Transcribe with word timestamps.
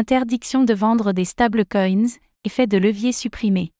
Interdiction 0.00 0.62
de 0.62 0.74
vendre 0.74 1.10
des 1.10 1.24
stablecoins, 1.24 2.06
effet 2.44 2.68
de 2.68 2.78
levier 2.78 3.10
supprimé. 3.10 3.72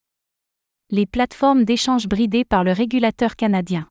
Les 0.90 1.06
plateformes 1.06 1.62
d'échange 1.62 2.08
bridées 2.08 2.44
par 2.44 2.64
le 2.64 2.72
régulateur 2.72 3.36
canadien. 3.36 3.86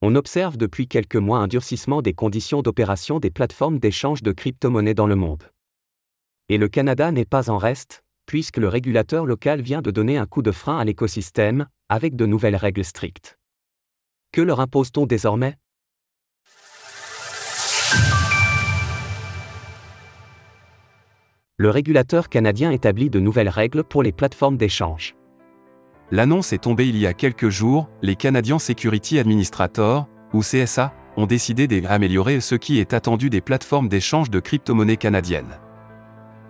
On 0.00 0.14
observe 0.14 0.56
depuis 0.56 0.86
quelques 0.86 1.16
mois 1.16 1.38
un 1.38 1.48
durcissement 1.48 2.02
des 2.02 2.12
conditions 2.12 2.62
d'opération 2.62 3.18
des 3.18 3.32
plateformes 3.32 3.80
d'échange 3.80 4.22
de 4.22 4.30
crypto-monnaies 4.30 4.94
dans 4.94 5.08
le 5.08 5.16
monde. 5.16 5.50
Et 6.50 6.56
le 6.56 6.68
Canada 6.68 7.10
n'est 7.10 7.24
pas 7.24 7.50
en 7.50 7.58
reste, 7.58 8.04
puisque 8.26 8.58
le 8.58 8.68
régulateur 8.68 9.26
local 9.26 9.60
vient 9.60 9.82
de 9.82 9.90
donner 9.90 10.16
un 10.16 10.26
coup 10.26 10.42
de 10.42 10.52
frein 10.52 10.78
à 10.78 10.84
l'écosystème, 10.84 11.66
avec 11.88 12.14
de 12.14 12.26
nouvelles 12.26 12.54
règles 12.54 12.84
strictes. 12.84 13.36
Que 14.30 14.40
leur 14.40 14.60
impose-t-on 14.60 15.04
désormais? 15.06 15.56
Le 21.56 21.70
régulateur 21.70 22.30
canadien 22.30 22.72
établit 22.72 23.10
de 23.10 23.20
nouvelles 23.20 23.48
règles 23.48 23.84
pour 23.84 24.02
les 24.02 24.10
plateformes 24.10 24.56
d'échange. 24.56 25.14
L'annonce 26.10 26.52
est 26.52 26.64
tombée 26.64 26.88
il 26.88 26.98
y 26.98 27.06
a 27.06 27.12
quelques 27.12 27.48
jours, 27.48 27.88
les 28.02 28.16
Canadian 28.16 28.58
Security 28.58 29.20
Administrators, 29.20 30.08
ou 30.32 30.40
CSA, 30.40 30.92
ont 31.16 31.26
décidé 31.26 31.68
d'améliorer 31.68 32.40
ce 32.40 32.56
qui 32.56 32.80
est 32.80 32.92
attendu 32.92 33.30
des 33.30 33.40
plateformes 33.40 33.88
d'échange 33.88 34.30
de 34.30 34.40
crypto-monnaies 34.40 34.96
canadiennes. 34.96 35.60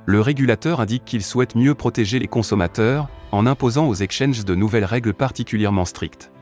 Le 0.06 0.23
régulateur 0.23 0.80
indique 0.80 1.05
qu'il 1.05 1.23
souhaite 1.23 1.55
mieux 1.55 1.75
protéger 1.75 2.19
les 2.19 2.27
consommateurs, 2.27 3.11
en 3.30 3.45
imposant 3.45 3.86
aux 3.86 3.95
exchanges 3.95 4.47
de 4.47 4.55
nouvelles 4.55 4.86
règles 4.86 5.12
particulièrement 5.12 5.84
strictes. 5.84 6.33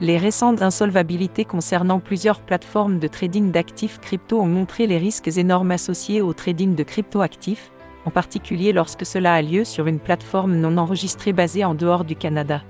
Les 0.00 0.18
récentes 0.18 0.60
insolvabilités 0.60 1.46
concernant 1.46 2.00
plusieurs 2.00 2.40
plateformes 2.40 2.98
de 2.98 3.08
trading 3.08 3.50
d'actifs 3.50 3.98
crypto 3.98 4.38
ont 4.38 4.46
montré 4.46 4.86
les 4.86 4.98
risques 4.98 5.38
énormes 5.38 5.70
associés 5.70 6.20
au 6.20 6.34
trading 6.34 6.74
de 6.74 6.82
crypto-actifs, 6.82 7.72
en 8.06 8.10
particulier 8.10 8.72
lorsque 8.72 9.04
cela 9.04 9.34
a 9.34 9.42
lieu 9.42 9.64
sur 9.64 9.88
une 9.88 9.98
plateforme 9.98 10.56
non 10.56 10.78
enregistrée 10.78 11.32
basée 11.32 11.64
en 11.64 11.74
dehors 11.74 12.04
du 12.04 12.16
Canada. 12.16 12.62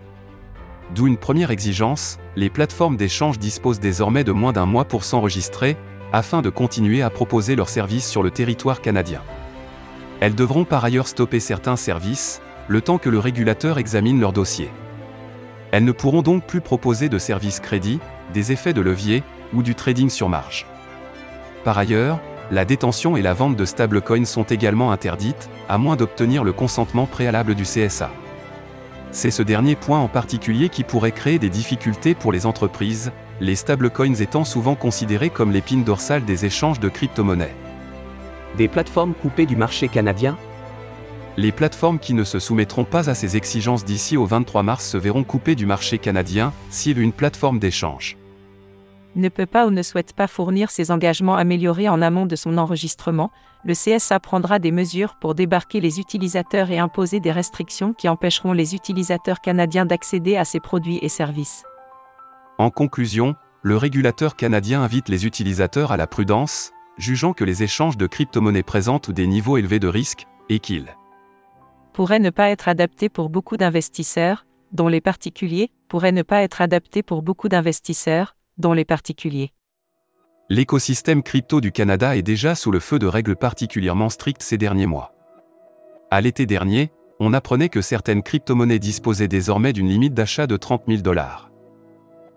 D'où 0.94 1.06
une 1.06 1.18
première 1.18 1.50
exigence, 1.50 2.18
les 2.36 2.48
plateformes 2.48 2.96
d'échange 2.96 3.38
disposent 3.38 3.80
désormais 3.80 4.24
de 4.24 4.32
moins 4.32 4.52
d'un 4.52 4.66
mois 4.66 4.84
pour 4.84 5.04
s'enregistrer, 5.04 5.76
afin 6.12 6.40
de 6.40 6.48
continuer 6.48 7.02
à 7.02 7.10
proposer 7.10 7.54
leurs 7.56 7.68
services 7.68 8.08
sur 8.08 8.22
le 8.22 8.30
territoire 8.30 8.80
canadien. 8.80 9.20
Elles 10.20 10.34
devront 10.34 10.64
par 10.64 10.84
ailleurs 10.84 11.08
stopper 11.08 11.40
certains 11.40 11.76
services, 11.76 12.40
le 12.68 12.80
temps 12.80 12.98
que 12.98 13.10
le 13.10 13.18
régulateur 13.18 13.78
examine 13.78 14.20
leur 14.20 14.32
dossier. 14.32 14.70
Elles 15.72 15.84
ne 15.84 15.92
pourront 15.92 16.22
donc 16.22 16.46
plus 16.46 16.60
proposer 16.60 17.08
de 17.08 17.18
services 17.18 17.60
crédit, 17.60 18.00
des 18.32 18.52
effets 18.52 18.72
de 18.72 18.80
levier, 18.80 19.22
ou 19.52 19.62
du 19.62 19.74
trading 19.74 20.08
sur 20.08 20.28
marge. 20.28 20.66
Par 21.64 21.76
ailleurs, 21.76 22.20
la 22.50 22.64
détention 22.64 23.16
et 23.16 23.22
la 23.22 23.34
vente 23.34 23.56
de 23.56 23.64
stablecoins 23.64 24.24
sont 24.24 24.44
également 24.44 24.92
interdites, 24.92 25.48
à 25.68 25.78
moins 25.78 25.96
d'obtenir 25.96 26.44
le 26.44 26.52
consentement 26.52 27.06
préalable 27.06 27.54
du 27.54 27.64
CSA. 27.64 28.10
C'est 29.10 29.30
ce 29.30 29.42
dernier 29.42 29.74
point 29.74 29.98
en 29.98 30.08
particulier 30.08 30.68
qui 30.68 30.84
pourrait 30.84 31.12
créer 31.12 31.38
des 31.38 31.48
difficultés 31.48 32.14
pour 32.14 32.32
les 32.32 32.46
entreprises, 32.46 33.12
les 33.40 33.56
stablecoins 33.56 34.14
étant 34.14 34.44
souvent 34.44 34.74
considérés 34.74 35.30
comme 35.30 35.52
l'épine 35.52 35.84
dorsale 35.84 36.24
des 36.24 36.44
échanges 36.44 36.80
de 36.80 36.88
crypto-monnaies. 36.88 37.54
Des 38.56 38.68
plateformes 38.68 39.14
coupées 39.14 39.46
du 39.46 39.56
marché 39.56 39.88
canadien? 39.88 40.36
Les 41.36 41.52
plateformes 41.52 41.98
qui 41.98 42.14
ne 42.14 42.24
se 42.24 42.38
soumettront 42.38 42.84
pas 42.84 43.10
à 43.10 43.14
ces 43.14 43.36
exigences 43.36 43.84
d'ici 43.84 44.16
au 44.16 44.24
23 44.24 44.62
mars 44.62 44.86
se 44.86 44.96
verront 44.96 45.24
coupées 45.24 45.54
du 45.54 45.66
marché 45.66 45.98
canadien, 45.98 46.52
si 46.70 46.92
une 46.92 47.12
plateforme 47.12 47.58
d'échange 47.58 48.16
ne 49.16 49.28
peut 49.28 49.46
pas 49.46 49.66
ou 49.66 49.70
ne 49.70 49.82
souhaite 49.82 50.12
pas 50.12 50.26
fournir 50.26 50.70
ses 50.70 50.90
engagements 50.90 51.36
améliorés 51.36 51.88
en 51.88 52.02
amont 52.02 52.26
de 52.26 52.36
son 52.36 52.58
enregistrement, 52.58 53.30
le 53.64 53.74
CSA 53.74 54.20
prendra 54.20 54.58
des 54.58 54.70
mesures 54.70 55.16
pour 55.16 55.34
débarquer 55.34 55.80
les 55.80 55.98
utilisateurs 55.98 56.70
et 56.70 56.78
imposer 56.78 57.18
des 57.18 57.32
restrictions 57.32 57.92
qui 57.92 58.08
empêcheront 58.08 58.52
les 58.52 58.74
utilisateurs 58.74 59.40
canadiens 59.40 59.86
d'accéder 59.86 60.36
à 60.36 60.44
ces 60.44 60.60
produits 60.60 60.98
et 61.02 61.08
services. 61.08 61.64
En 62.58 62.70
conclusion, 62.70 63.34
le 63.62 63.76
régulateur 63.76 64.36
canadien 64.36 64.82
invite 64.82 65.08
les 65.08 65.26
utilisateurs 65.26 65.90
à 65.90 65.96
la 65.96 66.06
prudence, 66.06 66.72
jugeant 66.98 67.32
que 67.32 67.44
les 67.44 67.62
échanges 67.62 67.96
de 67.96 68.06
crypto-monnaies 68.06 68.62
présentent 68.62 69.10
des 69.10 69.26
niveaux 69.26 69.56
élevés 69.56 69.80
de 69.80 69.88
risque, 69.88 70.26
et 70.48 70.60
qu'ils 70.60 70.94
pourraient 71.92 72.18
ne 72.18 72.30
pas 72.30 72.50
être 72.50 72.68
adaptés 72.68 73.08
pour 73.08 73.30
beaucoup 73.30 73.56
d'investisseurs, 73.56 74.44
dont 74.70 74.88
les 74.88 75.00
particuliers, 75.00 75.70
pourraient 75.88 76.12
ne 76.12 76.22
pas 76.22 76.42
être 76.42 76.60
adaptés 76.60 77.02
pour 77.02 77.22
beaucoup 77.22 77.48
d'investisseurs, 77.48 78.35
dont 78.58 78.72
les 78.72 78.84
particuliers. 78.84 79.52
L'écosystème 80.48 81.22
crypto 81.22 81.60
du 81.60 81.72
Canada 81.72 82.16
est 82.16 82.22
déjà 82.22 82.54
sous 82.54 82.70
le 82.70 82.78
feu 82.78 82.98
de 82.98 83.06
règles 83.06 83.36
particulièrement 83.36 84.08
strictes 84.08 84.42
ces 84.42 84.58
derniers 84.58 84.86
mois. 84.86 85.12
À 86.10 86.20
l'été 86.20 86.46
dernier, 86.46 86.92
on 87.18 87.32
apprenait 87.32 87.68
que 87.68 87.80
certaines 87.80 88.22
crypto-monnaies 88.22 88.78
disposaient 88.78 89.26
désormais 89.26 89.72
d'une 89.72 89.88
limite 89.88 90.14
d'achat 90.14 90.46
de 90.46 90.56
30 90.56 90.84
000 90.86 91.02
dollars. 91.02 91.50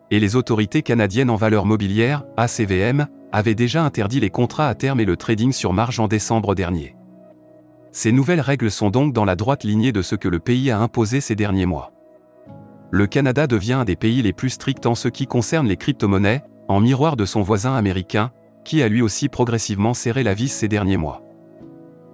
Et 0.09 0.19
les 0.19 0.35
autorités 0.35 0.81
canadiennes 0.81 1.30
en 1.30 1.35
valeur 1.35 1.66
mobilière, 1.66 2.24
ACVM, 2.36 3.07
avaient 3.31 3.56
déjà 3.56 3.84
interdit 3.84 4.19
les 4.19 4.31
contrats 4.31 4.68
à 4.68 4.74
terme 4.74 5.00
et 5.00 5.06
le 5.06 5.18
trading 5.18 5.51
sur 5.51 5.74
marge 5.74 6.00
en 6.00 6.07
décembre 6.07 6.56
dernier. 6.56 6.96
Ces 7.91 8.12
nouvelles 8.12 8.41
règles 8.41 8.72
sont 8.72 8.90
donc 8.90 9.13
dans 9.13 9.25
la 9.25 9.36
droite 9.36 9.63
lignée 9.63 9.91
de 9.91 10.01
ce 10.01 10.16
que 10.16 10.28
le 10.28 10.40
pays 10.40 10.72
a 10.72 10.80
imposé 10.80 11.22
ces 11.22 11.36
derniers 11.36 11.68
mois 11.68 11.91
le 12.91 13.07
Canada 13.07 13.47
devient 13.47 13.73
un 13.73 13.85
des 13.85 13.95
pays 13.95 14.22
les 14.22 14.33
plus 14.33 14.50
stricts 14.50 14.85
en 14.85 14.95
ce 14.95 15.07
qui 15.07 15.27
concerne 15.27 15.67
les 15.67 15.77
crypto-monnaies, 15.77 16.44
en 16.67 16.79
miroir 16.79 17.16
de 17.16 17.25
son 17.25 17.41
voisin 17.41 17.75
américain, 17.75 18.31
qui 18.66 18.81
a 18.81 18.89
lui 18.89 19.01
aussi 19.01 19.29
progressivement 19.29 19.94
serré 19.94 20.23
la 20.23 20.33
vis 20.33 20.50
ces 20.50 20.67
derniers 20.67 20.97
mois. 20.97 21.23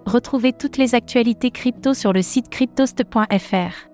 Retrouvez 0.05 0.53
toutes 0.53 0.77
les 0.77 0.93
actualités 0.93 1.51
crypto 1.51 1.93
sur 1.93 2.13
le 2.13 2.21
site 2.21 2.49
cryptost.fr. 2.49 3.89